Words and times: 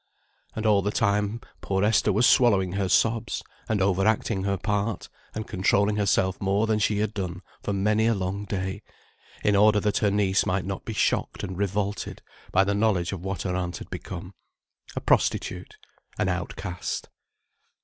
And 0.55 0.65
all 0.65 0.81
the 0.81 0.89
time 0.89 1.41
poor 1.61 1.83
Esther 1.83 2.11
was 2.11 2.25
swallowing 2.25 2.71
her 2.71 2.89
sobs, 2.89 3.43
and 3.69 3.83
over 3.83 4.07
acting 4.07 4.45
her 4.45 4.57
part, 4.57 5.09
and 5.35 5.45
controlling 5.47 5.97
herself 5.97 6.41
more 6.41 6.65
than 6.65 6.79
she 6.79 6.97
had 6.97 7.13
done 7.13 7.43
for 7.61 7.71
many 7.71 8.07
a 8.07 8.15
long 8.15 8.45
day, 8.45 8.81
in 9.43 9.55
order 9.55 9.79
that 9.81 9.97
her 9.99 10.09
niece 10.09 10.43
might 10.43 10.65
not 10.65 10.85
be 10.85 10.93
shocked 10.93 11.43
and 11.43 11.55
revolted, 11.55 12.23
by 12.51 12.63
the 12.63 12.73
knowledge 12.73 13.11
of 13.11 13.21
what 13.23 13.43
her 13.43 13.55
aunt 13.55 13.77
had 13.77 13.91
become: 13.91 14.33
a 14.95 14.99
prostitute; 15.01 15.77
an 16.17 16.29
outcast. 16.29 17.09